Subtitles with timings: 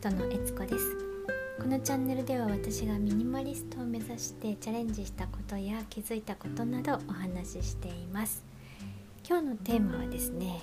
[0.00, 0.96] トのえつこです。
[1.60, 8.42] このチャンネルでは私がミニマリストを目指してチャレンジしたことや気づいたことなどお話ししています。
[9.28, 10.62] 今日のテーマはですね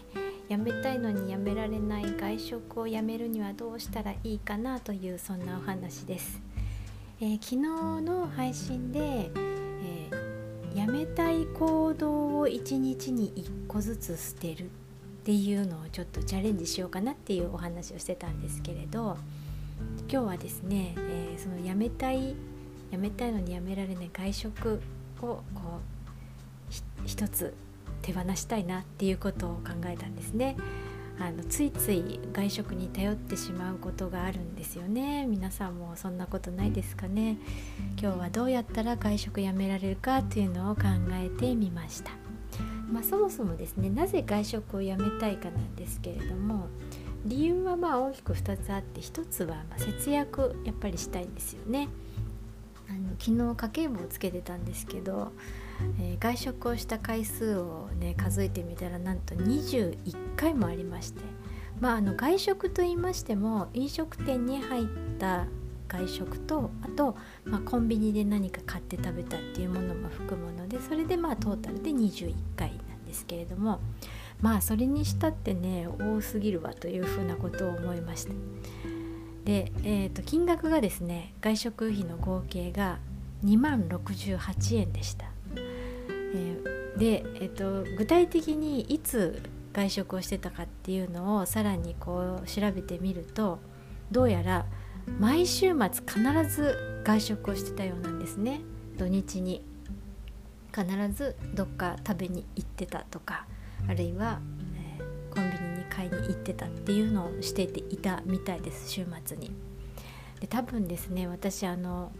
[0.49, 6.41] やめたいのにやめられない外食をやめるにはどうしたらいいかなというそんなお話です、
[7.21, 7.57] えー、昨日
[8.01, 14.71] の配信で、えー、やめたい行動を1日に1個ずつ捨てる。
[15.27, 19.17] っていうのをちょっとチャレンジしようかなっていうお話をしてたんですけれど
[20.09, 22.33] 今日はですね、えー、そのやめたい
[22.91, 24.81] やめたいのにやめられない外食
[25.21, 27.53] をこう一つ
[28.01, 30.55] 手放したいなっていうことを考えたんですね。
[31.19, 35.25] あのついつい外食に頼ってしまうことがあるんですよね。
[35.25, 37.37] 皆さんもそんなことないですかね。
[38.01, 42.26] 今日はどうやったら外食やめられるかというのを考えてみました。
[42.91, 46.67] まあ、そもそもですねなぜ外食をやめたいかなんですけれども
[47.25, 51.89] 理由はまあ大きく2つあって1つはま節約やっぱりしたいんですよね。
[52.89, 55.33] あの昨日家計簿をつけてたんですけど、
[55.99, 61.19] えー、外食をした回数をね数えてみたらなんと21回もありまして
[61.81, 64.85] まああの外食と言いましても飲食店に入っ
[65.19, 65.47] た
[65.87, 73.79] 外食とあと、まあ、コンビニで何か買って食べたっていうものも含むのでそれでまあトータルで21回なんですけれども
[74.41, 78.33] まあそれにしたってね多すぎるわというふうなことを思いました
[79.45, 82.99] で、えー、と金額がですね外食費の合計が
[83.45, 89.41] 2万68円でした、えー、で、えーと、具体的にいつ
[89.73, 93.59] 外食をしてたかっていうのをさらにこう調べてみると
[94.11, 94.65] どうやら
[95.19, 98.61] 毎週末必ず外食をしてたようなんですね
[98.97, 99.63] 土日に
[100.75, 103.47] 必ずどっか食べに行ってたとか
[103.89, 104.39] あるいは、
[104.75, 109.51] えー、コンビニに買いに行ってたっていうのをしてていたみたいです週末に。
[110.39, 112.11] で多分ですね私あの、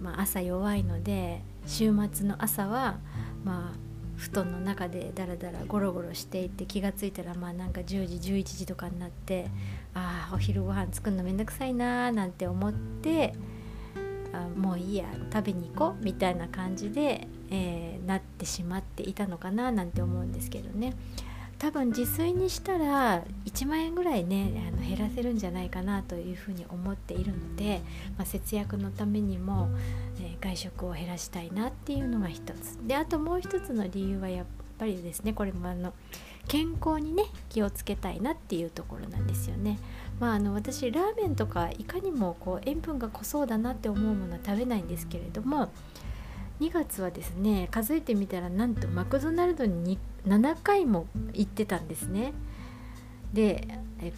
[0.00, 2.98] まあ、朝弱いので週末の朝は
[3.42, 3.78] まあ
[4.16, 9.46] 布団の中でダラダラゴロゴロしていて気が付いたらまあなんか10時11時とかになって
[9.94, 13.34] ああお昼ご飯作るのめんどくさいなーなんて思って
[14.32, 20.94] あもういいや食べに行こうみたいな感じでえー、なってしまっていたのかななんて思うんですけどね。
[21.64, 27.80] 多分自炊にしたら1万円ぐらいねあの減らせるんじゃないかなというふうに思っているので、
[28.18, 29.70] まあ、節約のためにも、
[30.20, 34.46] えー、外食を減らしたいなっていうのが一つであともう一つの理由はやっ
[34.78, 35.94] ぱりですねこれもあの
[36.48, 39.78] 健康にね気をつけたいなっていうところなんですよね。
[40.20, 45.70] まあ、あの私ラーメンとかいかにもこう塩分が濃そうだなって思うものは食べないんですけれども
[46.60, 52.32] 2月はですね数えてみたらなんとマクドナルドに7回も行ってたんですね
[53.32, 53.66] で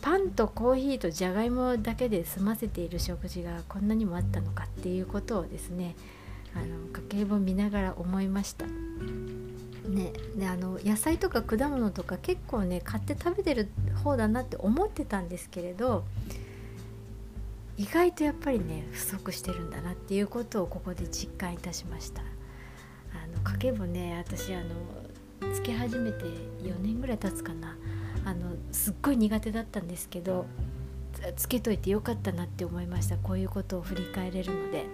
[0.02, 5.97] パンとコーヒーとじゃがいもだけで済ませている食事がこんなにもあったのかっていうことをですね
[6.54, 8.66] あの家計簿見ながら思いました。
[9.86, 13.68] ね、であの野菜とか果物とか結構ね買って食べてる
[14.03, 16.04] 方だなって思ってたんですけれど
[17.76, 22.22] 意外とやっぱりね不足してるんだなっていうことをここで実感いたしました。
[22.22, 26.25] あの家計簿ね私あのつけ始めて
[26.62, 27.76] 4年ぐらい経つかな。
[28.25, 30.47] あのすっごい苦手だったんですけど
[31.36, 33.16] つけといてよかったなって思いました。
[33.19, 34.86] こういうことを振り返れるので、はい、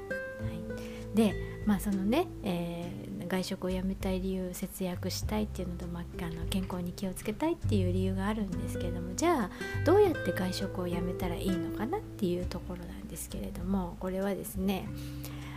[1.16, 1.34] で
[1.66, 9.50] まあそのね、えー、外食をやめたい理由節約したいっていうのと、まあ、あの健康に気をつけたいっていう理由があるんですけれどもじゃあ
[9.87, 14.87] どうやって外食をやめたらいいのかなっていうところなんですけれどもこれはですね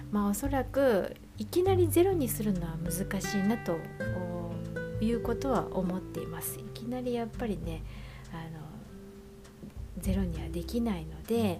[0.09, 3.78] まあおそらくいきなりゼロにするのは難しいなと
[5.02, 6.58] いうことは思っています。
[6.58, 7.84] いきなりやっぱりね
[8.31, 8.64] あの
[9.97, 11.59] ゼロにはできないので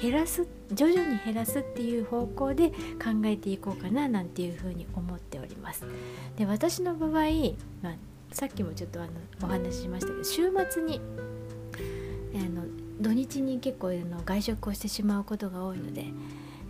[0.00, 2.74] 減らす徐々に減らすっていう方向で考
[3.24, 5.84] えていこうかななんていうふうに思っております。
[6.36, 7.10] で私の場合、
[7.82, 7.94] まあ、
[8.32, 9.12] さっきもちょっとあの
[9.42, 11.00] お話ししましたけど週末に
[12.34, 12.64] あの
[13.00, 16.06] 土日に結構あの外食をしてしまうことが多いので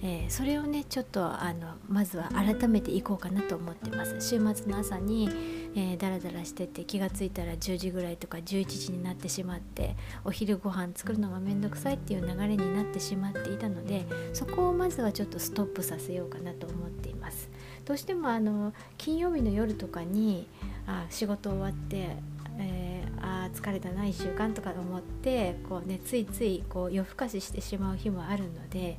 [0.02, 4.17] えー、それをねちょっとあのまずは改めていこうかなと思ってます。
[4.20, 5.29] 週末の朝に、
[5.75, 17.50] えー、ダラダラしてて気が付いたら10時ぐらいとか11時になってしまってお昼ご飯作るのがめんどくさいっていう流れになってしまっていたのでそこをまずはちょっとストップさせようかなと思っています。
[17.85, 20.49] どうしてもあの金曜日の夜とかに
[20.87, 22.17] あ仕事終わって
[22.62, 28.99] えー、あ疲れたな1週間とか思ってこう、ね、ついついこう夜更かししてしまう日もあるので、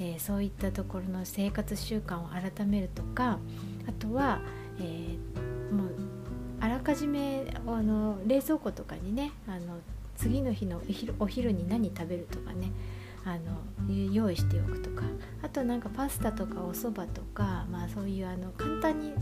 [0.00, 3.38] えー、そういったところの生活習慣を改めるとか
[3.88, 4.40] あとは、
[4.80, 5.90] えー、もう
[6.60, 9.78] あらかじめあの冷蔵庫とかにねあの
[10.16, 10.80] 次の日の
[11.20, 12.72] お昼に何食べるとかね
[13.24, 15.02] あの用意しておくとか
[15.42, 19.12] あとなんかパスタとかおそばとか、まあ、そういうあの簡単に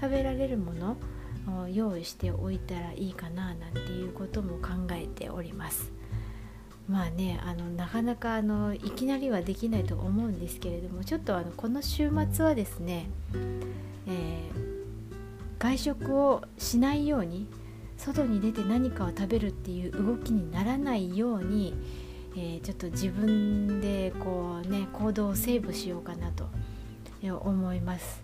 [0.00, 0.96] 食べられるもの
[1.62, 5.92] を用意しておいたらいいかななんていうことも考えております。
[6.92, 13.08] まあねあのなかなかあのいきなりはできないと思うんですけれどもちょっとあのこの週末はですね、
[14.06, 14.12] えー、
[15.58, 17.46] 外食をしないように
[17.96, 21.74] 外に出て何かを食べるっていう動きにならないように、
[22.36, 26.50] えー、ちょっと自分でこうね行動をセーブしようかなと
[27.22, 28.22] 思います。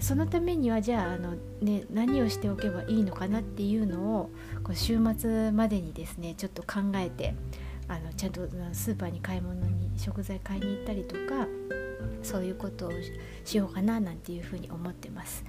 [0.00, 4.30] そのためにはじゃああの、ね、何をしておけばいいのかなっていうのを
[4.64, 7.34] こう週末までにですねちょっと考えて
[7.88, 8.40] あのちゃんと
[8.72, 11.46] スーパーに買い物に食材買いに行ったりとか
[12.22, 12.92] そういうことを
[13.44, 15.44] しようかななんていうふうに思ってます。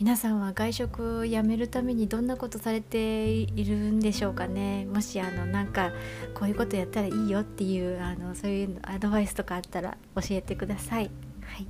[0.00, 4.86] 皆さんは外食をやめるためにどんなことされているんでしょうかね？
[4.86, 5.92] もしあのなんか
[6.34, 11.10] こういうことやったらいいよっていうあのそういうアドバイスとかあったら教えてください。
[11.44, 11.66] はい、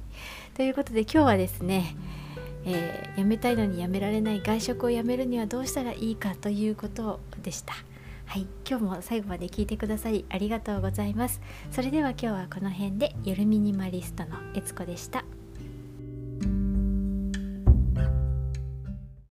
[0.54, 1.96] ということで今日はですね、
[2.64, 7.74] えー、やめたいのにやめられない外食をやめるにはどうしたらいいかということでした。
[8.26, 11.40] はい、今日も最後まで聞いてくださりありがとうございます。
[11.70, 15.24] それでは今日はこの辺で夜ミニマリストのえつこでした。